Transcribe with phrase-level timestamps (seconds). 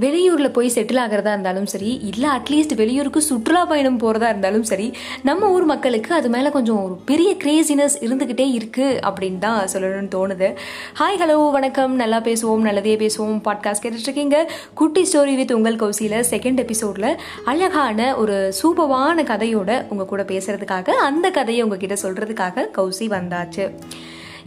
[0.00, 4.92] வெளியூரில் போய் செட்டில் ஆகிறதா இருந்தாலும் சரி இல்லை அட்லீஸ்ட் வெளியூருக்கு சுற்றுலா பயணம் போகிறதா இருந்தாலும் சரி
[5.22, 10.54] நம்ம ஊர் மக்களுக்கு அது மேலே கொஞ்சம் ஒரு பெரிய கிரேசினஸ் இருந்துக்கிட்டே இருக்குது அப்படின்னு தான் சொல்லணும்னு தோணுது.
[10.98, 11.94] ஹாய் ஹலோ வணக்கம்.
[11.94, 13.40] நல்லா பேசுவோம் நல்லதே பேசுவோம்.
[13.44, 14.44] பாட்காஸ்ட் கேட்டுட்ருக்கீங்க.
[14.74, 21.30] குட்டி ஸ்டோரி வித் உங்கள் கௌசியில் செகண்ட் எபிசோடில் அழகான ஒரு சூப்பவான கதையோட உங்கள் கூட பேசுகிறதுக்காக அந்த
[21.30, 23.66] கதையை உங்ககிட்ட சொல்கிறதுக்காக கௌசி வந்தாச்சு.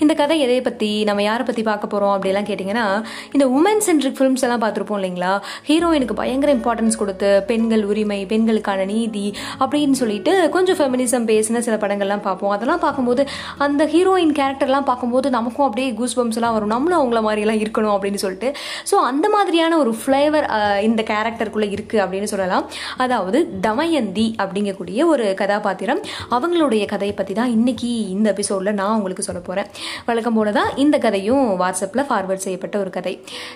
[0.03, 2.85] இந்த கதை எதை பற்றி நம்ம யாரை பற்றி பார்க்க போகிறோம் அப்படிலாம் கேட்டிங்கன்னா
[3.33, 5.33] இந்த உமன் சென்ட்ரிக் ஃபிலிம்ஸ் எல்லாம் பார்த்துருப்போம் இல்லைங்களா?
[5.67, 9.25] ஹீரோயினுக்கு பயங்கர இம்பார்ட்டன்ஸ் கொடுத்து பெண்கள் உரிமை பெண்களுக்கான நீதி
[9.63, 12.53] அப்படின்னு சொல்லிட்டு கொஞ்சம் ஃபெமினிசம் பேசின சில படங்கள்லாம் பார்ப்போம்.
[12.55, 13.25] அதெல்லாம் பார்க்கும்போது
[13.65, 16.73] அந்த ஹீரோயின் கேரக்டர்லாம் பார்க்கும்போது நமக்கும் அப்படியே கூஸ் பம்ஸ்லாம் வரும்.
[16.75, 18.51] நம்மளும் அவங்கள மாதிரிலாம் இருக்கணும் அப்படின்னு சொல்லிட்டு.
[18.91, 20.47] ஸோ அந்த மாதிரியான ஒரு ஃப்ளேவர்
[20.87, 22.65] இந்த கேரக்டருக்குள்ளே இருக்குது அப்படின்னு சொல்லலாம்.
[23.05, 26.03] அதாவது தமயந்தி அப்படிங்கக்கூடிய ஒரு கதாபாத்திரம்.
[26.39, 29.71] அவங்களுடைய கதையை பற்றி தான் இன்னைக்கு இந்த எபிசோடில் நான் உங்களுக்கு சொல்ல போகிறேன்
[30.09, 33.13] வழக்கம் போல தான் இந்த கதையும் வாட்ஸ்அப்பில் ஃபார்வர்ட் செய்யப்பட்ட ஒரு கதை.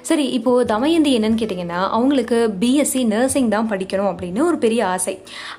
[0.09, 5.15] சரி இப்போது தமயந்தி என்னன்னு கேட்டிங்கன்னா அவங்களுக்கு பிஎஸ்சி நர்சிங் தான் படிக்கணும் அப்படின்னு ஒரு பெரிய ஆசை.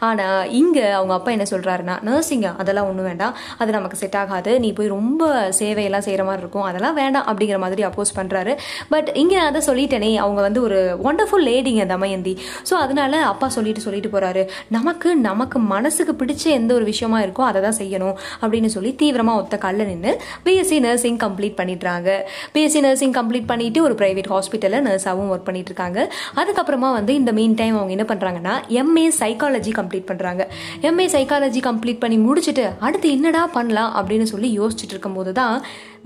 [0.08, 3.34] ஆனால் இங்கே அவங்க அப்பா என்ன சொல்கிறாருன்னா நர்சிங்கா அதெல்லாம் ஒன்றும் வேண்டாம்.
[3.60, 4.52] அது நமக்கு செட் ஆகாது.
[4.64, 5.22] நீ போய் ரொம்ப
[5.60, 6.66] சேவையெல்லாம் செய்கிற மாதிரி இருக்கும்.
[6.70, 8.54] அதெல்லாம் வேண்டாம் அப்படிங்கிற மாதிரி அப்போஸ் பண்ணுறாரு
[8.94, 12.34] பட் இங்கே அதை சொல்லிட்டேனே அவங்க வந்து ஒரு ஒண்டர்ஃபுல் லேடிங்க தமயந்தி.
[12.68, 14.42] ஸோ அதனால அப்பா சொல்லிட்டு சொல்லிட்டு போகிறாரு
[14.76, 19.56] நமக்கு நமக்கு மனசுக்கு பிடிச்ச எந்த ஒரு விஷயமா இருக்கோ அதை தான் செய்யணும் அப்படின்னு சொல்லி தீவிரமாக ஒத்த
[19.64, 20.12] கல்ல நின்று
[20.44, 22.08] பிஎஸ்சி நர்சிங் கம்ப்ளீட் பண்ணிடுறாங்க.
[22.54, 25.98] பிஎஸ்சி நர்சிங் கம்ப்ளீட் பண்ணிட்டு ஒரு ப்ரைவேட் ஹாஸ்பிட்டலில் நர்ஸாகவும் ஒர்க் பண்ணிட்டு இருக்காங்க
[26.36, 30.42] அதுக்கப்புறமா வந்து இந்த மெயின் டைம் அவங்க என்ன பண்ணுறாங்கன்னா எம்ஏ சைக்காலஜி கம்ப்ளீட் பண்ணுறாங்க
[30.82, 35.56] எம்ஏ சைக்காலஜி கம்ப்ளீட் பண்ணி முடிச்சுட்டு அடுத்து என்னடா பண்ணலாம் அப்படின்னு சொல்லி யோசிச்சுட்டு இருக்கும்போது தான்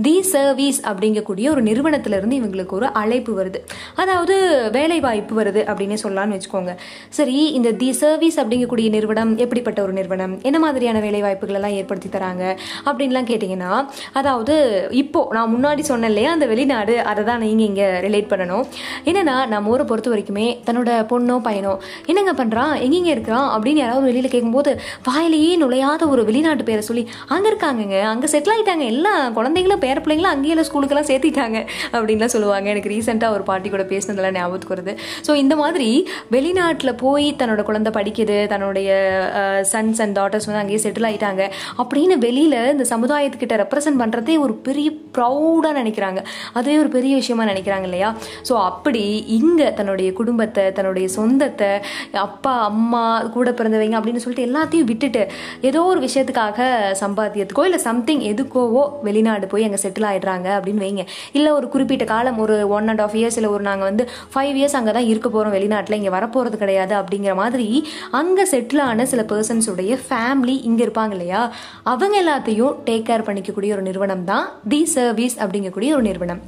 [0.05, 3.59] தி சர்வீஸ் அப்படிங்கக்கூடிய ஒரு நிறுவனத்திலிருந்து இவங்களுக்கு ஒரு அழைப்பு வருது.
[4.03, 4.35] அதாவது
[4.77, 6.73] வேலை வாய்ப்பு வருது அப்படின்னு சொல்லலாம்னு வச்சுக்கோங்க.
[7.17, 10.35] சரி இந்த தி சர்வீஸ் அப்படிங்கக்கூடிய நிறுவனம் எப்படிப்பட்ட ஒரு நிறுவனம்?
[10.49, 12.45] என்ன மாதிரியான வேலை வாய்ப்புகள் எல்லாம் ஏற்படுத்தி தராங்க?
[12.89, 13.73] அப்படின்லாம் கேட்டிங்கன்னா
[14.21, 14.55] அதாவது
[15.03, 18.65] இப்போ நான் முன்னாடி சொன்னேன் இல்லையா அந்த வெளிநாடு அதை தான் நீங்கள் இங்கே ரிலேட் பண்ணணும்.
[19.11, 21.75] என்னென்னா நம்ம ஊரை பொறுத்த வரைக்குமே தன்னோட பொண்ணோ பையனோ
[22.11, 24.73] என்னங்க பண்ணுறான் எங்கெங்க இருக்கிறான் அப்படின்னு யாராவது வெளியில் கேட்கும்போது
[25.11, 30.33] வாயிலேயே நுழையாத ஒரு வெளிநாட்டு பேரை சொல்லி அங்கே இருக்காங்கங்க அங்கே செட்டில் ஆகிட்டாங்க எல்லா குழந்தைங்களும் பேர பிள்ளைங்களும்
[30.35, 31.59] அங்கேயே ஸ்கூலுக்கெல்லாம் சேர்த்திட்டாங்க
[31.95, 32.67] அப்படின்லாம் சொல்லுவாங்க.
[32.75, 34.93] எனக்கு ரீசெண்டாக ஒரு பாட்டி கூட பேசினதெல்லாம் ஞாபகத்துக்கு வருது.
[35.27, 35.89] ஸோ இந்த மாதிரி
[36.35, 38.91] வெளிநாட்டில் போய் தன்னோட குழந்தை படிக்குது தன்னுடைய
[39.73, 41.43] சன்ஸ் அண்ட் டாட்டர்ஸ் வந்து அங்கேயே செட்டில் ஆகிட்டாங்க
[41.83, 46.21] அப்படின்னு வெளியில் இந்த சமுதாயத்துக்கிட்ட ரெப்ரசன்ட் பண்ணுறதே ஒரு பெரிய ப்ரௌடாக நினைக்கிறாங்க.
[46.59, 48.11] அதுவே ஒரு பெரிய விஷயமா நினைக்கிறாங்க இல்லையா?
[48.49, 49.05] ஸோ அப்படி
[49.39, 51.71] இங்கே தன்னுடைய குடும்பத்தை தன்னுடைய சொந்தத்தை
[52.27, 53.03] அப்பா அம்மா
[53.37, 55.23] கூட பிறந்தவங்க அப்படின்னு சொல்லிட்டு எல்லாத்தையும் விட்டுட்டு
[55.71, 56.69] ஏதோ ஒரு விஷயத்துக்காக
[57.03, 61.05] சம்பாத்தியத்துக்கோ இல்லை சம்திங் எதுக்கோவோ வெளிநாடு போய் அங்கே செட்டில் ஆகிடுறாங்க அப்படின்னு வைங்க.
[61.39, 64.05] இல்லை ஒரு குறிப்பிட்ட காலம் ஒரு ஒன் அண்ட் ஆஃப் இயர்ஸ் இல்லை ஒரு நாங்கள் வந்து
[64.35, 67.69] ஃபைவ் இயர்ஸ் அங்கே தான் இருக்க போகிறோம் வெளிநாட்டில் இங்கே வரப்போகிறது கிடையாது அப்படிங்கிற மாதிரி
[68.21, 71.43] அங்கே செட்டில் ஆன சில பர்சன்ஸுடைய ஃபேமிலி இங்கே இருப்பாங்க இல்லையா?
[71.93, 76.43] அவங்க எல்லாத்தையும் டேக் கேர் பண்ணிக்கக்கூடிய ஒரு நிறுவனம் தான் தி சர்வீஸ் அப்படிங்கக்கூடிய ஒரு நிறுவனம்.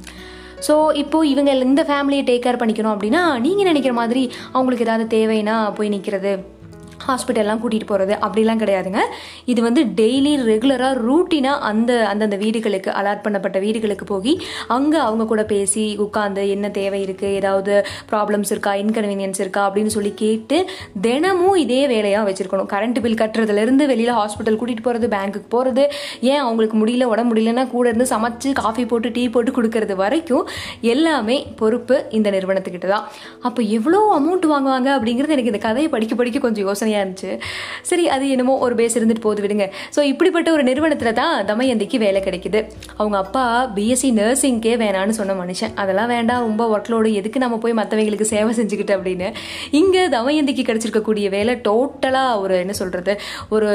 [0.67, 5.55] ஸோ இப்போது இவங்க இந்த ஃபேமிலியை டேக் கேர் பண்ணிக்கணும் அப்படின்னா நீங்கள் நினைக்கிற மாதிரி அவங்களுக்கு ஏதாவது தேவைன்னா
[5.79, 6.33] போய் நிற்கிறது
[7.05, 9.01] ஹாஸ்பிட்டல்லாம் கூட்டிகிட்டு போகிறது அப்படிலாம் கிடையாதுங்க.
[9.53, 14.33] இது வந்து டெய்லி ரெகுலராக ரூட்டீனாக அந்த அந்தந்த வீடுகளுக்கு அலாட் பண்ணப்பட்ட வீடுகளுக்கு போய்
[14.77, 17.73] அங்கே அவங்க கூட பேசி உட்காந்து என்ன தேவை இருக்குது ஏதாவது
[18.11, 20.59] ப்ராப்ளம்ஸ் இருக்கா இன்கன்வீனியன்ஸ் இருக்கா அப்படின்னு சொல்லி கேட்டு
[21.07, 22.69] தினமும் இதே வேலையாக வச்சுருக்கணும்.
[22.73, 25.85] கரண்ட் பில் கட்டுறதுலேருந்து வெளியில் ஹாஸ்பிட்டல் கூட்டிகிட்டு போகிறது பேங்க்குக்கு போகிறது
[26.31, 30.45] ஏன் அவங்களுக்கு முடியல உடம்பு முடியலன்னா கூட இருந்து சமைச்சு காஃபி போட்டு டீ போட்டு கொடுக்கறது வரைக்கும்
[30.93, 33.05] எல்லாமே பொறுப்பு இந்த நிறுவனத்துக்கிட்ட தான்
[33.49, 37.31] அப்போ எவ்வளோ அமௌண்ட் வாங்குவாங்க அப்படிங்கிறது எனக்கு இந்த கதையை படிக்க படிக்க கொஞ்சம் யோசனை யோசனையாக இருந்துச்சு
[37.89, 39.65] சரி அது என்னமோ ஒரு பேஸ் இருந்துட்டு போது விடுங்க.
[39.95, 42.59] ஸோ இப்படிப்பட்ட ஒரு நிறுவனத்தில் தான் தமயந்திக்கு வேலை கிடைக்குது.
[42.99, 43.43] அவங்க அப்பா
[43.77, 45.73] பிஎஸ்சி நர்சிங்க்கே வேணான்னு சொன்ன மனுஷன்.
[45.83, 49.29] அதெல்லாம் வேண்டாம் ரொம்ப ஒர்க்லோடு எதுக்கு நம்ம போய் மற்றவங்களுக்கு சேவை செஞ்சுக்கிட்டு அப்படின்னு.
[49.81, 53.15] இங்கே தமயந்திக்கு கிடச்சிருக்கக்கூடிய வேலை டோட்டலாக ஒரு என்ன சொல்கிறது
[53.55, 53.69] ஒரு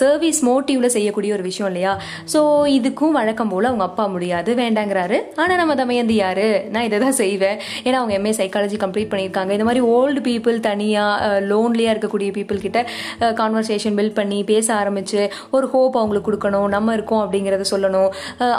[0.00, 1.92] சர்வீஸ் மோட்டிவில் செய்யக்கூடிய ஒரு விஷயம் இல்லையா?
[2.34, 2.40] ஸோ
[2.78, 5.18] இதுக்கும் வழக்கம் போல் அவங்க அப்பா முடியாது வேண்டாங்கிறாரு.
[5.42, 6.46] ஆனால் நம்ம தமயந்தி யார்?
[6.74, 7.58] நான் இதை தான் செய்வேன்.
[7.86, 9.52] ஏன்னா அவங்க எம்ஏ சைக்காலஜி கம்ப்ளீட் பண்ணியிருக்காங்க.
[9.56, 12.78] இந்த மாதிரி ஓல்டு பீப்புள் தனியாக லோன்லியாக இருக்கக்கூடிய பீப்புள் கிட்ட
[13.40, 15.20] கான்வர்சேஷன் பில்ட் பண்ணி பேச ஆரம்பிச்சு
[15.56, 18.10] ஒரு ஹோப் அவங்களுக்கு கொடுக்கணும் நம்ம இருக்கோம் அப்படிங்கிறத சொல்லணும்.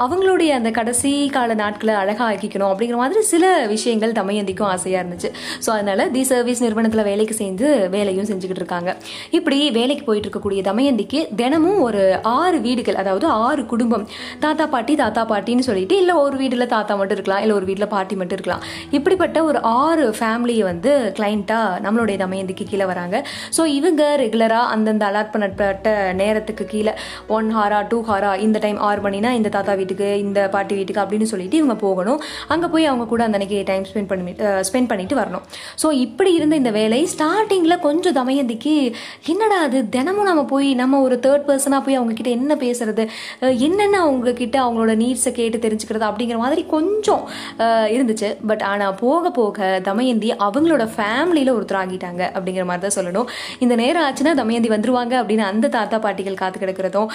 [0.06, 5.30] அவங்களுடைய அந்த கடைசி கால நாட்களை அழகாக ஆக்கிக்கணும் அப்படிங்கிற மாதிரி சில விஷயங்கள் தமையந்திக்கும் ஆசையாக இருந்துச்சு.
[5.66, 8.92] ஸோ அதனால தி சர்வீஸ் நிறுவனத்தில் வேலைக்கு சேர்ந்து வேலையும் செஞ்சுக்கிட்டு இருக்காங்க.
[9.38, 12.04] இப்படி வேலைக்கு போயிட்டு இருக்கக்கூடிய தமயந்திக்கு தினமும் ஒரு
[12.38, 14.06] ஆறு வீடுகள் அதாவது ஆறு குடும்பம்
[14.46, 18.16] தாத்தா பாட்டி தாத்தா பாட்டின்னு சொல்லிட்டு இல்லை ஒரு வீட்டில் தாத்தா மட்டும் இருக்கலாம் இல்லை ஒரு வீட்டில் பாட்டி
[18.20, 18.64] மட்டும் இருக்கலாம்.
[18.98, 23.16] இப்படிப்பட்ட ஒரு ஆறு ஃபேமிலியை வந்து கிளைண்ட்டாக நம்மளுடைய தமயந்திக்கு கீழே வராங்க.
[23.58, 25.88] ஸோ இவங்க ரெகுலராக அந்தந்த அலாட் பண்ணப்பட்ட
[26.22, 26.94] நேரத்துக்கு கீழே
[27.38, 31.30] ஒன் ஹாரா டூ ஹாரா இந்த டைம் ஆறு மணினா இந்த தாத்தா வீட்டுக்கு இந்த பாட்டி வீட்டுக்கு அப்படின்னு
[31.32, 32.20] சொல்லிட்டு இவங்க போகணும்.
[32.54, 34.34] அங்கே போய் அவங்க கூட அந்த அன்னைக்கு டைம் ஸ்பெண்ட் பண்ணி
[34.70, 35.44] ஸ்பெண்ட் பண்ணிட்டு வரணும்.
[35.82, 38.76] ஸோ இப்படி இருந்த இந்த வேலை ஸ்டார்டிங்கில் கொஞ்சம் தமயந்திக்கு
[39.34, 39.82] என்னடா அது?
[39.96, 43.06] தினமும் நம்ம போய் நம்ம ஒரு தேர்ட் பர்சனாக போய் அவங்க கிட்ட என்ன பேசுறது?
[43.68, 47.24] என்னென்ன அவங்க கிட்ட அவங்களோட நீட்ஸை கேட்டு தெரிஞ்சுக்கிறது அப்படிங்கிற மாதிரி கொஞ்சம்
[47.96, 48.30] இருந்துச்சு.
[48.50, 53.28] பட் ஆனால் போக போக தமயந்தி அவங்களோட ஃபேமிலியில் ஒருத்தர் ஆகிட்டாங்க அப்படிங்கிற மாதிரி தான் சொல்லணும்.
[53.66, 57.10] இந்த நேரம் ஆச்சுன்னா தமயந்தி வந்துருவாங்க அப்படின்னு அந்த தாத்தா பாட்டிகள் காத்து கிடக்கிறதும்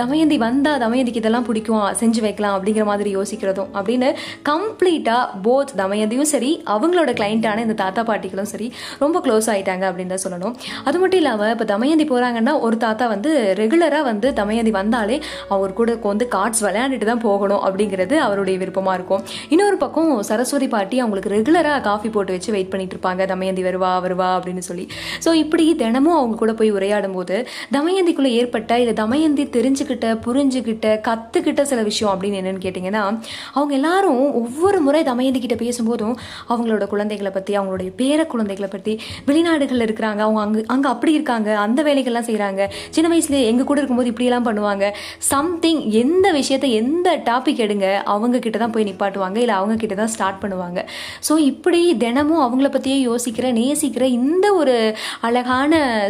[0.00, 4.08] தமயந்தி வந்தா தமயந்திக்கு இதெல்லாம் பிடிக்கும் செஞ்சு வைக்கலாம் அப்படிங்கிற மாதிரி யோசிக்கிறதும் அப்படின்னு
[4.50, 8.68] கம்ப்ளீட்டாக போத் தமயந்தியும் சரி அவங்களோட கிளைண்ட்டான இந்த தாத்தா பாட்டிகளும் சரி
[9.02, 10.54] ரொம்ப க்ளோஸ் ஆயிட்டாங்க அப்படின்னு தான் சொல்லணும்.
[10.88, 13.30] அது மட்டும் இல்லாமல் இப்போ தமயந்தி போகிறாங்கன்னா ஒரு தாத்தா வந்து
[13.60, 15.16] ரெகுலராக வந்து தமயந்தி வந்தாலே
[15.56, 19.22] அவர் கூட வந்து கார்ட்ஸ் விளையாண்டுட்டு தான் போகணும் அப்படிங்கிறது அவருடைய விருப்பமாக இருக்கும்.
[19.54, 23.22] இன்னொரு பக்கம் சரஸ்வதி பாட்டி அவங்களுக்கு ரெகுலராக காஃபி போட்டு வச்சு வெயிட் பண்ணிட்டு இருப்பாங்க.
[23.32, 24.86] தமயந்தி வருவா வருவா அப்படின்னு சொல்லி.
[25.24, 27.36] ஸோ இப்படி தினமும் அவங்க கூட போய் உரையாடும் போது
[27.72, 33.02] தமயந்திக்குள்ள ஏற்பட்ட இல்லை தமயந்தி தெரிஞ்சுக்கிட்ட புரிஞ்சுக்கிட்ட கற்றுக்கிட்ட சில விஷயம் அப்படின்னு என்னன்னு கேட்டிங்கன்னா
[33.52, 36.14] அவங்க எல்லாரும் ஒவ்வொரு முறை தமயந்தி கிட்ட பேசும்போதும்
[36.48, 38.94] அவங்களோட குழந்தைகளை பற்றி அவங்களுடைய பேர குழந்தைகளை பற்றி
[39.26, 44.12] வெளிநாடுகளில் இருக்கிறாங்க அவங்க அங்கே அங்கே அப்படி இருக்காங்க அந்த வேலைகள்லாம் செய்கிறாங்க சின்ன வயசுல எங்கள் கூட இருக்கும்போது
[44.12, 44.84] இப்படியெல்லாம் பண்ணுவாங்க
[45.32, 50.12] சம்திங் எந்த விஷயத்தை எந்த டாபிக் எடுங்க அவங்க கிட்ட தான் போய் நிப்பாட்டுவாங்க இல்லை அவங்க கிட்ட தான்
[50.14, 50.80] ஸ்டார்ட் பண்ணுவாங்க.
[51.28, 54.76] ஸோ இப்படி தினமும் அவங்கள பற்றியே யோசிக்கிற நேசிக்கிற இந்த ஒரு
[55.20, 55.67] அழகான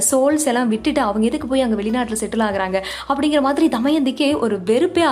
[0.09, 2.79] சோல்ஸ் எல்லாம் விட்டுட்டு அவங்க எதுக்கு போய் அங்கே வெளிநாட்டில் செட்டில் ஆகுறாங்க?
[3.11, 5.05] அப்படிங்கிற மாதிரி தமயந்திக்கே ஒரு வெறுப்பே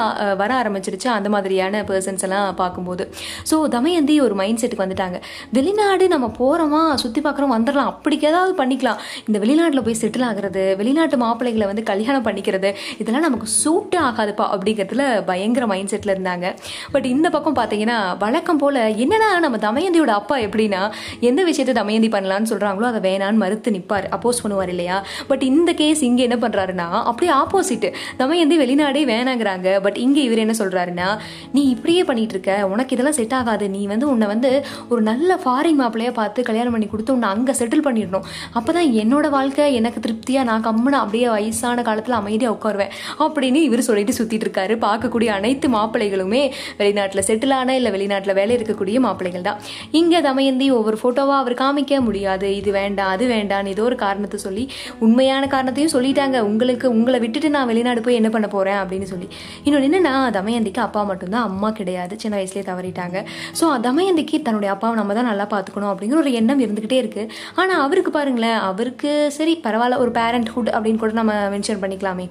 [0.43, 3.07] வர ஆரம்பிச்சிருச்சு அந்த மாதிரியான பர்சன்ஸ் எல்லாம் பார்க்கும்போது.
[3.51, 5.19] ஸோ தமயந்தி ஒரு மைண்ட் செட்டுக்கு வந்துட்டாங்க.
[5.59, 7.91] வெளிநாடு நம்ம போகிறோமா சுற்றி பார்க்குறோம் வந்துடலாம்.
[7.93, 9.01] அப்படிக்கு ஏதாவது பண்ணிக்கலாம்.
[9.29, 15.05] இந்த வெளிநாட்டில் போய் செட்டில் ஆகுறது வெளிநாட்டு மாப்பிள்ளைகளை வந்து கல்யாணம் பண்ணிக்கிறது இதெல்லாம் நமக்கு சூட்டே ஆகாதுப்பா அப்படிங்கிறதுல
[15.31, 16.47] பயங்கர மைண்ட் செட்டில் இருந்தாங்க.
[16.95, 20.83] பட் இந்த பக்கம் பார்த்தீங்கன்னா வழக்கம் போல் என்னன்னா நம்ம தமயந்தியோட அப்பா எப்படின்னா
[21.31, 24.97] எந்த விஷயத்தை தமயந்தி பண்ணலாம்னு சொல்கிறாங்களோ அதை வேணான்னு மறுத்து நிற்பார் அப்போஸ் பண்ணுவார் இல்லையா?
[25.31, 27.87] பட் இந்த கேஸ் இங்கே என்ன பண்ணுறாருன்னா அப்படியே ஆப்போசிட்
[28.21, 29.69] தமயந்தி வெளிநாடே வேணாங்கிறாங்க.
[29.85, 31.09] பட் இங்கே இவர் என்ன சொல்கிறாருன்னா
[31.57, 33.67] நீ இப்படியே பண்ணிட்டு இருக்க உனக்கு இதெல்லாம் செட் ஆகாது.
[33.77, 34.51] நீ வந்து உன்னை வந்து
[34.93, 38.27] ஒரு நல்ல ஃபாரின் மாப்பிள்ளையாக பார்த்து கல்யாணம் பண்ணி கொடுத்து உன்னை அங்கே செட்டில் பண்ணிடணும்.
[38.59, 42.93] அப்போ தான் என்னோட வாழ்க்கை எனக்கு திருப்தியாக நான் கம்முன்னு அப்படியே வயசான காலத்தில் அமைதியாக உட்காருவேன்.
[43.27, 46.43] அப்படின்னு இவர் சொல்லிட்டு சுற்றிட்டு இருக்காரு பார்க்கக்கூடிய அனைத்து மாப்பிள்ளைகளுமே
[46.81, 49.59] வெளிநாட்டில் செட்டில் இல்லை வெளிநாட்டில் வேலை இருக்கக்கூடிய மாப்பிள்ளைகள் தான்.
[50.01, 52.49] இங்கே தமயந்தி ஒவ்வொரு ஃபோட்டோவாக அவர் காமிக்க முடியாது.
[52.61, 54.65] இது வேண்டாம் அது வேண்டாம்னு ஏதோ ஒரு காரணம் காரணத்தை சொல்லி
[55.05, 56.37] உண்மையான காரணத்தையும் சொல்லிட்டாங்க.
[56.51, 59.29] உங்களுக்கு உங்களை விட்டுட்டு நான் வெளிநாடு போய் என்ன பண்ண போகிறேன் அப்படின்னு சொல்லி.
[59.67, 62.15] இன்னொன்று என்னென்னா தமயந்திக்கு அப்பா மட்டும்தான் அம்மா கிடையாது.
[62.23, 63.17] சின்ன வயசுலேயே தவறிட்டாங்க.
[63.61, 67.31] ஸோ தமயந்திக்கு தன்னுடைய அப்பாவை நம்ம தான் நல்லா பார்த்துக்கணும் அப்படிங்கிற ஒரு எண்ணம் இருந்துக்கிட்டே இருக்குது
[67.63, 72.27] ஆனால் அவருக்கு பாருங்களேன் அவருக்கு சரி பரவாயில்ல ஒரு பேரண்ட்ஹுட் அப்படின்னு கூட நம்ம மென்ஷன் பண்ணிக்கலாமே.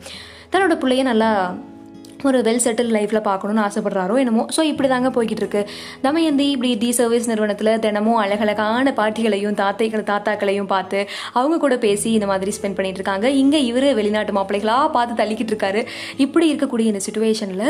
[0.53, 1.31] தன்னோட பிள்ளைய நல்லா
[2.29, 4.43] ஒரு வெல் செட்டில் லைஃப்பில் பார்க்கணும்னு ஆசைப்படுறாரோ என்னமோ.
[4.55, 5.61] ஸோ இப்படி தாங்க போய்கிட்டு இருக்கு
[6.05, 10.99] தமயந்தி இப்படி டி சர்வீஸ் நிறுவனத்தில் தினமும் அழகழகான பாட்டிகளையும் தாத்தைகள் தாத்தாக்களையும் பார்த்து
[11.39, 15.83] அவங்க கூட பேசி இந்த மாதிரி ஸ்பெண்ட் பண்ணிட்டு இருக்காங்க இங்கே இவர் வெளிநாட்டு மாப்பிள்ளைகளாக பார்த்து தள்ளிக்கிட்டு இருக்காரு
[16.25, 17.65] இப்படி இருக்கக்கூடிய இந்த சுச்சுவேஷனில்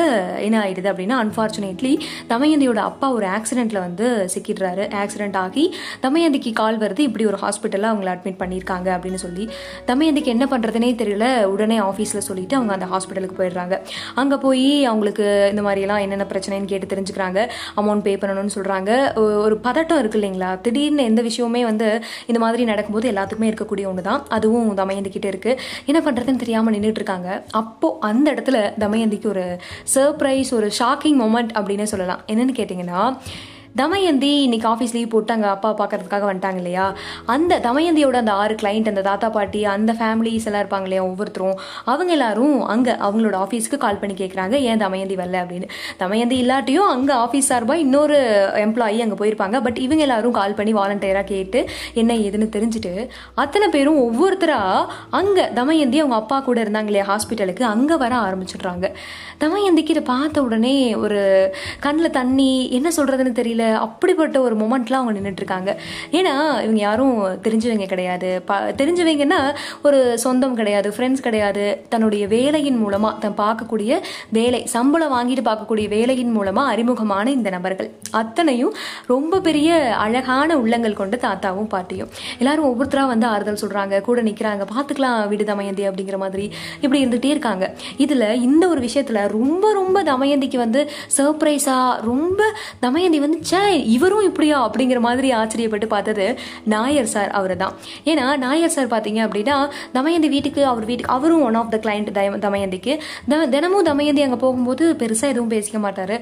[0.47, 1.93] என்ன ஆயிடுது அப்படின்னா அன்ஃபார்ச்சுனேட்லி
[2.33, 4.83] தமயந்தியோட அப்பா ஒரு ஆக்சிடென்ட்ல வந்து சிக்கிடுறாரு.
[5.01, 5.63] ஆக்சிடென்ட் ஆகி
[6.05, 9.45] தமயந்திக்கு கால் வருது இப்படி ஒரு ஹாஸ்பிட்டலில் அவங்கள அட்மிட் பண்ணியிருக்காங்க அப்படின்னு சொல்லி.
[9.91, 11.27] தமயந்திக்கு என்ன பண்ணுறதுனே தெரியல.
[11.53, 13.77] உடனே ஆஃபீஸில் சொல்லிட்டு அவங்க அந்த ஹாஸ்பிட்டலுக்கு போயிடுறாங்க.
[14.21, 17.39] அங்கே போய் அவங்களுக்கு இந்த மாதிரிலாம் என்னென்ன பிரச்சனைன்னு கேட்டு தெரிஞ்சுக்கிறாங்க.
[17.81, 18.91] அமௌண்ட் பே பண்ணணும்னு சொல்கிறாங்க
[19.45, 20.51] ஒரு பதட்டம் இருக்கு இல்லைங்களா?
[20.65, 21.89] திடீர்னு எந்த விஷயமுமே வந்து
[22.29, 25.53] இந்த மாதிரி நடக்கும்போது எல்லாத்துக்குமே இருக்கக்கூடிய ஒன்று தான் அதுவும் தமயந்திக்கிட்டே இருக்கு.
[25.89, 27.29] என்ன பண்ணுறதுன்னு தெரியாமல் நின்றுட்டு இருக்காங்க
[27.61, 29.45] அப்போது அந்த இடத்துல தமயந்திக்கு ஒரு
[29.95, 32.23] சர்ப்ரைஸ் ஒரு ஷாக்கிங் மொமெண்ட் அப்படின்னு சொல்லலாம்.
[32.31, 33.01] என்னன்னு கேட்டிங்கன்னா
[33.79, 36.83] தமயந்தி இன்னைக்கு ஆஃபீஸ் லீவ் போட்டு அங்கே அப்பா பார்க்கறதுக்காக வந்துட்டாங்க இல்லையா?
[37.33, 41.57] அந்த தமயந்தியோட அந்த ஆறு கிளைண்ட் அந்த தாத்தா பாட்டி அந்த ஃபேமிலிஸ் எல்லாம் இருப்பாங்க இல்லையா ஒவ்வொருத்தரும்?
[41.83, 45.41] அவங்க எல்லாரும் அங்கே அவங்களோட ஆஃபீஸ்க்கு கால் பண்ணி கேட்குறாங்க ஏன் தமயந்தி வரல?
[45.43, 45.67] அப்படின்னு.
[46.03, 48.19] தமயந்தி இல்லாட்டியும் அங்கே ஆஃபீஸ் சார்பாக இன்னொரு
[48.65, 49.59] எம்ப்ளாயி அங்கே போயிருப்பாங்க.
[49.65, 51.61] பட் இவங்க எல்லாரும் கால் பண்ணி வாலண்டியராக கேட்டு
[51.93, 52.93] என்ன ஏதுன்னு தெரிஞ்சுட்டு
[53.45, 54.87] அத்தனை பேரும் ஒவ்வொருத்தராக
[55.21, 58.85] அங்கே தமயந்தி அவங்க அப்பா கூட இருந்தாங்க இல்லையா ஹாஸ்பிட்டலுக்கு அங்கே வர ஆரம்பிச்சிடுறாங்க.
[59.43, 61.21] தமயந்திக்கு இதை பார்த்த உடனே ஒரு
[61.87, 63.63] கண்ணில் தண்ணி என்ன சொல்கிறதுன்னு தெரியல.
[63.85, 65.71] அப்படிப்பட்ட ஒரு மொமெண்ட்லாம் அவங்க நின்றுட்டு இருக்காங்க
[66.19, 66.33] ஏன்னா
[66.65, 68.29] இவங்க யாரும் தெரிஞ்சவங்க கிடையாது.
[68.49, 69.39] ப தெரிஞ்சவங்கன்னா
[69.87, 71.65] ஒரு சொந்தம் கிடையாது ஃப்ரெண்ட்ஸ் கிடையாது.
[71.89, 73.91] தன்னுடைய வேலையின் மூலமாக தன் பார்க்கக்கூடிய
[74.29, 77.89] வேலை சம்பளம் வாங்கிட்டு பார்க்கக்கூடிய வேலையின் மூலமாக அறிமுகமான இந்த நபர்கள்.
[78.21, 78.73] அத்தனையும்
[79.13, 79.69] ரொம்ப பெரிய
[80.05, 82.11] அழகான உள்ளங்கள் கொண்ட தாத்தாவும் பாட்டியும்.
[82.39, 86.45] எல்லாரும் ஒவ்வொருத்தராக வந்து ஆறுதல் சொல்கிறாங்க கூட நிற்கிறாங்க பார்த்துக்கலாம் வீடு தமயந்தி அப்படிங்கிற மாதிரி
[86.81, 87.65] இப்படி இருந்துகிட்டே இருக்காங்க.
[87.97, 90.81] இதில் இந்த ஒரு விஷயத்தில் ரொம்ப ரொம்ப தமயந்திக்கு வந்து
[91.17, 92.43] சர்ப்ரைஸாக ரொம்ப
[92.79, 96.25] தமயந்தி வந்து ச்சே இவரும் இப்படியா அப்படிங்கிற மாதிரி ஆச்சரியப்பட்டு பார்த்தது
[96.63, 97.73] நாயர் சார் அவர் தான்
[98.05, 102.13] ஏன்னா நாயர் சார் பார்த்தீங்க அப்படின்னா தமயந்தி வீட்டுக்கு அவர் வீட்டுக்கு அவரும் ஒன் ஆஃப் த கிளைண்ட்
[102.45, 102.93] தமயந்திக்கு.
[103.29, 106.15] த- தினமும் தமயந்தி அங்கே போகும்போது பெருசாக எதுவும் பேசிக்க மாட்டார்.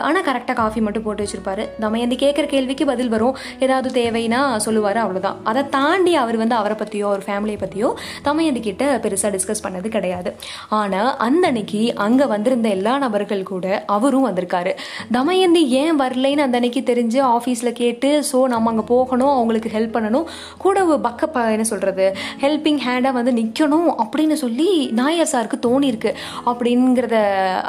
[0.00, 1.68] ஆனால் கரெக்டாக காஃபி மட்டும் போட்டு வச்சிருப்பாரு.
[1.80, 3.36] தமயந்தி கேட்குற கேள்விக்கு பதில் வரும்.
[3.60, 7.90] ஏதாவது தேவைன்னா சொல்லுவார் அவ்வளோதான் அதை தாண்டி அவர் வந்து அவரை பற்றியோ அவர் ஃபேமிலியை பற்றியோ
[8.22, 10.30] தமயந்தி கிட்ட பெருசாக டிஸ்கஸ் பண்ணது கிடையாது.
[10.68, 14.72] ஆனால் அந்த அன்னைக்கு அங்கே வந்திருந்த எல்லா நபர்கள் கூட அவரும் வந்திருக்காரு.
[15.12, 20.24] தமயந்தி ஏன் வரலைன்னு அந்த அன்னைக்கு தெரிஞ்சு ஆஃபீஸில் கேட்டு ஸோ நம்ம அங்கே போகணும் அவங்களுக்கு ஹெல்ப் பண்ணணும்.
[20.62, 22.06] கூட பக்க என்ன சொல்கிறது
[22.42, 24.66] ஹெல்பிங் ஹேண்டாக வந்து நிற்கணும் அப்படின்னு சொல்லி
[25.00, 26.10] நாயர் சாருக்கு தோணியிருக்கு.
[26.50, 27.18] அப்படிங்கிறத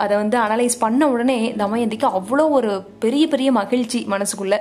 [0.03, 2.71] அதை வந்து அனலைஸ் பண்ண உடனே தமயந்திக்கு அவ்வளோ ஒரு
[3.03, 4.57] பெரிய பெரிய மகிழ்ச்சி மனசுக்குள்ள.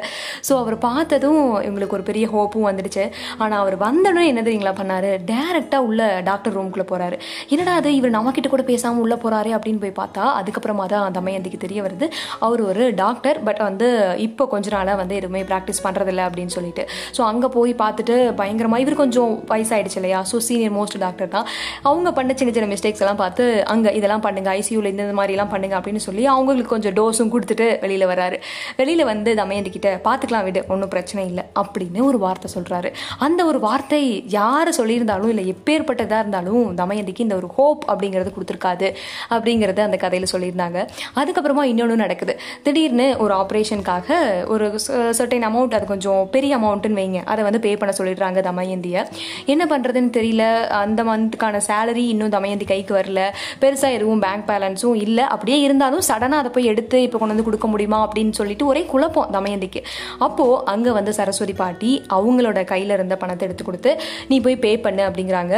[0.49, 3.07] ஸோ அவர் பார்த்ததும் இவங்களுக்கு ஒரு பெரிய ஹோப்பும் வந்துடுச்சு.
[3.43, 5.13] ஆனால் அவர் வந்தோடனே என்ன தெரியுங்களா பண்ணாரு?
[5.33, 7.19] டேரெக்டாக உள்ள டாக்டர் ரூம்குள்ளே போகிறாரு
[7.53, 11.81] என்னடா அது இவர் நம்மக்கிட்ட கூட பேசாமல் உள்ளே போகிறாரு அப்படின்னு போய் பார்த்தா அதுக்கப்புறமா தான் தமயந்திக்கு தெரிய
[11.89, 12.09] வருது.
[12.49, 13.91] அவர் ஒரு டாக்டர் பட் வந்து
[14.27, 16.83] இப்போ கொஞ்ச நாளாக வந்து எதுவுமே ப்ராக்டிஸ் பண்ணுறதில்ல அப்படின்னு சொல்லிட்டு.
[17.17, 20.21] ஸோ அங்கே போய் பார்த்துட்டு பயங்கரமாக இவர் கொஞ்சம் வயசாயிடுச்சு இல்லையா?
[20.31, 21.47] ஸோ சீனியர் மோஸ்ட் டாக்டர் தான்.
[21.89, 26.03] அவங்க பண்ண சின்ன சின்ன மிஸ்டேக்ஸ் எல்லாம் பார்த்து அங்கே இதெல்லாம் பண்ணுங்க ஐசியூவில் இந்த மாதிரிலாம் பண்ணுங்க அப்படின்னு
[26.07, 28.39] சொல்லி அவங்களுக்கு கொஞ்சம் டோஸும் கொடுத்துட்டு வெளியில் வராரு
[28.81, 32.89] வெளியில் வந்து தமயந்தி கிட்ட பார்த்துக்கலாம் விடு ஒன்றும் பிரச்சனை இல்லை அப்படின்னு ஒரு வார்த்தை சொல்கிறாரு
[33.27, 34.03] அந்த ஒரு வார்த்தை
[34.39, 38.89] யார் சொல்லியிருந்தாலும் இல்லை எப்பேற்பட்டதாக இருந்தாலும் தமயந்திக்கு இந்த ஒரு ஹோப் அப்படிங்கிறது கொடுத்துருக்காது
[39.35, 40.79] அப்படிங்கிறத அந்த கதையில் சொல்லியிருந்தாங்க.
[41.21, 42.35] அதுக்கப்புறமா இன்னொன்று நடக்குது.
[42.67, 44.06] திடீர்னு ஒரு ஆப்ரேஷனுக்காக
[44.55, 44.67] ஒரு
[45.19, 47.21] சர்டைன் அமௌண்ட் அது கொஞ்சம் பெரிய அமௌண்ட்டுன்னு வைங்க.
[47.33, 49.03] அதை வந்து பே பண்ண சொல்லிடுறாங்க தமயந்தியை.
[49.53, 50.45] என்ன பண்ணுறதுன்னு தெரியல.
[50.85, 53.21] அந்த மந்த்துக்கான சேலரி இன்னும் தமயந்தி கைக்கு வரல.
[53.63, 55.25] பெருசாக எதுவும் பேங்க் பேலன்ஸும் இல்லை.
[55.37, 59.33] அப்படியே இருந்தாலும் சடனாக அதை போய் எடுத்து இப்போ கொண்டு வந்து கொடுக்க முடியுமா அப்படின்னு சொல்லிட்டு ஒரே குழப்பம்
[59.37, 59.83] தமயந்திக்கு.
[60.27, 63.91] அப்போது அங்கே வந்து சரஸ்வதி பாட்டி அவங்களோட கையில் இருந்த பணத்தை எடுத்து கொடுத்து
[64.31, 65.55] நீ போய் பே பண்ணு அப்படிங்கிறாங்க.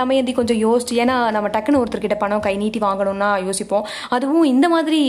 [0.00, 3.86] தமயந்தி கொஞ்சம் யோசிச்சு ஏன்னா நம்ம டக்குன்னு ஒருத்தர்கிட்ட பணம் கை நீட்டி வாங்கணும்னா யோசிப்போம்.
[4.16, 5.00] அதுவும் இந்த மாதிரி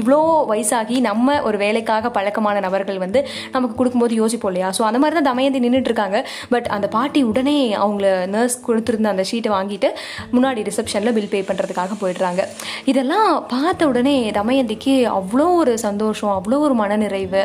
[0.00, 0.20] இவ்வளோ
[0.52, 3.20] வயசாகி நம்ம ஒரு வேலைக்காக பழக்கமான நபர்கள் வந்து
[3.52, 4.70] நமக்கு கொடுக்கும்போது யோசிப்போம் இல்லையா?
[4.70, 6.18] ஸோ அந்த மாதிரி தான் தமயந்தி நின்றுட்டுருக்காங்க
[6.50, 9.88] பட் அந்த பாட்டி உடனே அவங்கள நர்ஸ் கொடுத்துருந்த அந்த ஷீட்டை வாங்கிட்டு
[10.32, 12.40] முன்னாடி ரிசப்ஷனில் பில் பே பண்ணுறதுக்காக போயிடுறாங்க.
[12.84, 17.42] இதெல்லாம் பார்த்த உடனே தமயந்திக்கு அவ்வளோ ஒரு சந்தோஷம் அவ்வளோ ஒரு மனநிறைவு.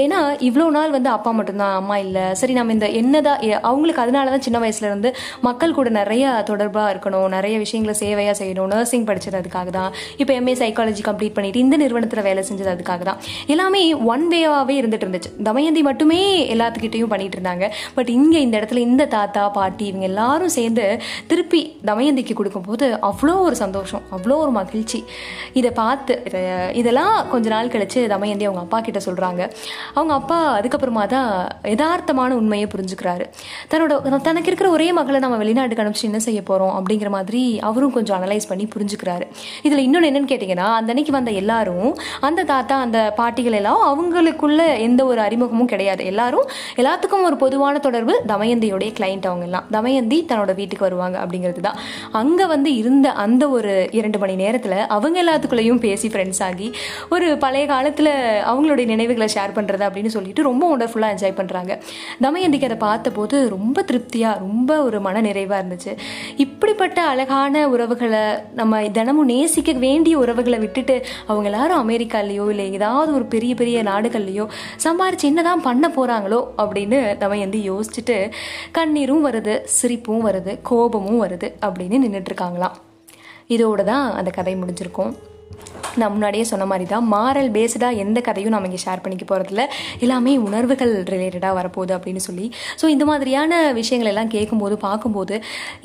[0.00, 2.24] ஏன்னா இவ்வளோ நாள் வந்து அப்பா மட்டும்தான் அம்மா இல்லை.
[2.34, 7.28] சரி நம்ம இந்த என்னதான் எ- அவங்களுக்கு அதனால தான் சின்ன வயசுலேருந்து மக்கள் கூட நிறைய தொடர்பாக இருக்கணும்
[7.28, 12.22] நிறைய விஷயங்களை சேவையாக செய்யணும் நர்சிங் படித்தது அதுக்காக தான் இப்போ எம்ஏ சைக்காலஜி கம்ப்ளீட் பண்ணிட்டு இந்த நிறுவனத்தில்
[12.22, 13.20] வேலை செஞ்சது அதுக்காக தான்
[13.54, 13.82] எல்லாமே
[14.12, 15.30] ஒன் வேவாகவே இருந்துட்டு இருந்துச்சு.
[15.48, 16.20] தமயந்தி மட்டுமே
[16.54, 17.66] எல்லாத்துக்கிட்டையும் பண்ணிட்டு இருந்தாங்க.
[17.96, 20.86] பட் இங்கே இந்த இடத்துல இந்த தாத்தா பாட்டி இவங்க எல்லாரும் சேர்ந்து
[21.32, 25.00] திருப்பி தமயந்திக்கு கொடுக்கும்போது அவ்வளோ ஒரு சந்தோஷம் அவ்வளோ ஒரு மகிழ்ச்சி.
[25.60, 26.14] இதை பார்த்து
[26.80, 29.42] இதெல்லாம் கொஞ்ச நாள் கழிச்சு தமயந்தி அவங்க அப்பா கிட்ட சொல்கிறாங்க
[29.94, 31.30] அவங்க அப்பா அதுக்கப்புறமா தான்
[31.72, 33.24] யதார்த்தமான உண்மையை புரிஞ்சுக்கிறாரு.
[33.72, 38.16] தன்னோட தனக்கு இருக்கிற ஒரே மகளை நம்ம வெளிநாட்டுக்கு அனுப்பிச்சு என்ன செய்ய போகிறோம் அப்படிங்கிற மாதிரி அவரும் கொஞ்சம்
[38.18, 39.26] அனலைஸ் பண்ணி புரிஞ்சுக்கிறாரு.
[39.66, 41.90] இதில் இன்னொன்று என்னன்னு கேட்டிங்கன்னா அந்த அன்னைக்கு வந்த எல்லாரும்
[42.28, 46.02] அந்த தாத்தா அந்த பாட்டிகள் எல்லாம் அவங்களுக்குள்ள எந்த ஒரு அறிமுகமும் கிடையாது.
[46.12, 46.46] எல்லாரும்
[46.80, 51.78] எல்லாத்துக்கும் ஒரு பொதுவான தொடர்பு தமயந்தியோடைய கிளைண்ட் அவங்க எல்லாம் தமயந்தி தன்னோட வீட்டுக்கு வருவாங்க அப்படிங்கிறது தான்
[52.20, 56.68] அங்கே வந்து இருந்த அந்த ஒரு இரண்டு மணி நேரத்தில் அவங்க எல்லாத்துக்குள்ளேயும் பேசி ஃப்ரெண்ட்ஸ் ஆகி
[57.14, 58.12] ஒரு பழைய காலத்தில்
[58.50, 61.72] அவங்களுடைய நினைவுகளை ஷேர் பண்ணுறது அப்படின்னு சொல்லிட்டு ரொம்ப ஒண்டர்ஃபுல்லாக என்ஜாய் பண்ணுறாங்க
[62.26, 65.92] தமயந்திக்கு அதை பார்த்தபோது ரொம்ப திருப்தியாக ரொம்ப ஒரு மன நிறைவாக இருந்துச்சு.
[66.44, 68.22] இப்படிப்பட்ட அழகான உறவுகளை
[68.54, 70.96] நம்ம தினமும் நேசிக்க வேண்டிய உறவுகளை விட்டுட்டு
[71.26, 74.46] அவங்க எல்லாரும் அமெரிக்காலேயோ இல்லை ஏதாவது ஒரு பெரிய பெரிய நாடுகள்லையோ
[74.84, 78.30] சம்பாரிச்சு என்னதான் பண்ண போகிறாங்களோ அப்படின்னு தமயந்தி யோசிச்சுட்டு
[78.78, 82.78] கண்ணீரும் வருது சிரிப்பும் வருது கோபமும் வருது அப்படின்னு நின்றுட்டு இருக்காங்களாம்.
[83.48, 85.12] இதோட தான் அந்த கதை முடிஞ்சிருக்கும்.
[86.00, 89.62] நான் முன்னாடியே சொன்ன மாதிரி தான் மாரல் பேஸ்டாக எந்த கதையும் நம்ம இங்கே ஷேர் பண்ணிக்க போகிறதில்ல
[90.04, 92.46] எல்லாமே உணர்வுகள் ரிலேட்டடாக வரப்போகுது அப்படின்னு சொல்லி.
[92.80, 95.34] ஸோ இந்த மாதிரியான விஷயங்கள் எல்லாம் கேட்கும்போது பார்க்கும்போது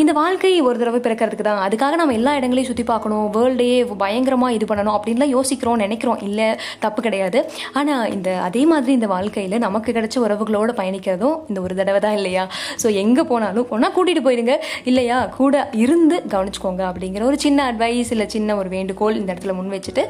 [0.02, 1.62] இந்த வாழ்க்கை ஒரு தடவை பிறக்கிறதுக்கு தான்.
[1.68, 3.70] அதுக்காக நம்ம எல்லா இடங்களையும் சுற்றி பார்க்கணும் வேர்ல்டே
[4.04, 6.20] பயங்கரமாக இது பண்ணணும் அப்படின்லாம் யோசிக்கிறோம் நினைக்கிறோம்.
[6.28, 6.48] இல்லை
[6.86, 7.42] தப்பு கிடையாது.
[7.82, 12.46] ஆனால் இந்த அதே மாதிரி இந்த வாழ்க்கையில் நமக்கு கிடைச்ச உறவுகளோடு பயணிக்கிறதும் இந்த ஒரு தடவை தான் இல்லையா?
[12.84, 14.56] ஸோ எங்கே போனாலும் ஒன்றா கூட்டிகிட்டு போயிருங்க
[14.92, 15.20] இல்லையா?
[15.40, 20.04] கூட இருந்து கவனிச்சுக்கோங்க அப்படிங்கிற ஒரு சின்ன அட்வைஸ் இல்லை சின்ன ஒரு வேண்டுகோள் இந்த இடத்துல முன் வச்சுட்டு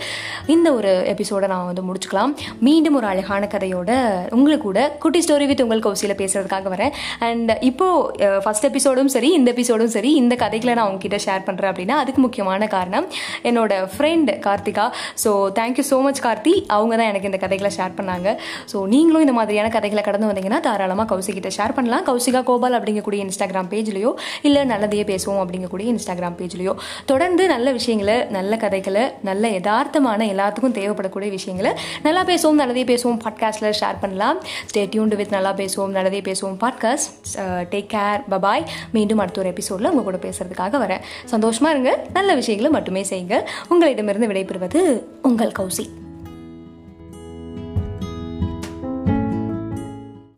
[0.55, 2.33] இந்த ஒரு எபிசோடை நான் வந்து முடிச்சுக்கலாம்.
[2.67, 3.91] மீண்டும் ஒரு அழகான கதையோட
[4.37, 6.93] உங்களுக்கு கூட குட்டி ஸ்டோரி வித் உங்கள் கௌசியில் பேசுறதுக்காக வரேன்.
[7.29, 11.97] அண்ட் இப்போது ஃபஸ்ட் எபிசோடும் சரி இந்த எபிசோடும் சரி இந்த கதைகளை நான் உங்ககிட்ட ஷேர் பண்ணுறேன் அப்படின்னா
[12.03, 13.07] அதுக்கு முக்கியமான காரணம்
[13.49, 14.85] என்னோட friend Karthika.
[15.23, 16.53] So thank you so much Karthi.
[16.77, 18.29] அவங்க தான் எனக்கு இந்த கதைகளை ஷேர் பண்ணாங்க.
[18.71, 22.03] ஸோ நீங்களும் இந்த மாதிரியான கதைகளை கடந்து வந்தீங்கன்னா தாராளமாக கௌசிகிட்ட ஷேர் பண்ணலாம்.
[22.09, 24.11] கௌசிகா கோபால் அப்படிங்கக்கூடிய இன்ஸ்டாகிராம் பேஜ்லையோ
[24.47, 26.73] இல்லை நல்லதையே பேசுவோம் அப்படிங்கக்கூடிய இன்ஸ்டாகிராம் பேஜ்லையோ
[27.11, 33.19] தொடர்ந்து நல்ல விஷயங்களை நல்ல கதைகளை நல்ல நல்ல யதார்த்தமான எல்லாத்துக்கும் தேவைப்படக்கூடிய விஷயங்களை நல்லா பேசுவோம் நல்லதே பேசுவோம்
[33.25, 34.39] பாட்காஸ்ட்டில் ஷேர் பண்ணலாம்.
[34.41, 39.89] ஸ்டே டியூன்டு வித் நல்லா பேசுவோம் நல்லதே பேசுவோம் பாட்காஸ்ட் டேக் கேர் பபாய் மீண்டும் அடுத்த ஒரு எபிசோடில்
[39.89, 41.01] உங்கள் கூட பேசுகிறதுக்காக வரேன்.
[41.25, 42.05] சந்தோஷமாக இருங்க.
[42.13, 43.43] நல்ல விஷயங்களை மட்டுமே செய்யுங்க.
[43.69, 45.89] உங்களிடமிருந்து விடைபெறுவது உங்கள் கௌசி